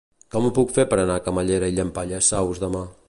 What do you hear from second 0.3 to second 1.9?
Com ho puc fer per anar a Camallera i